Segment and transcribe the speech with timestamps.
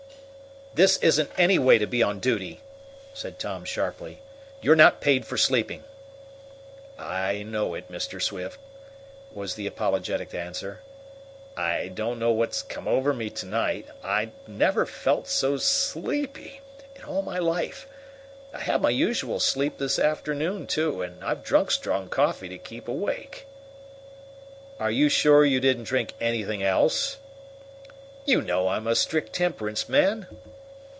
[0.73, 2.61] "This isn't any way to be on duty!"
[3.13, 4.19] said Tom sharply.
[4.61, 5.83] "You're not paid for sleeping!"
[6.97, 8.21] "I know it, Mr.
[8.21, 8.57] Swift,"
[9.33, 10.79] was the apologetic answer.
[11.57, 13.85] "I don't know what's come over me to night.
[14.01, 16.61] I never felt so sleepy
[16.95, 17.85] in all my life.
[18.53, 22.87] I had my usual sleep this afternoon, too, and I've drunk strong coffee to keep
[22.87, 23.45] awake."
[24.79, 27.17] "Are you sure you didn't drink anything else?"
[28.23, 30.27] "You know I'm a strict temperance man."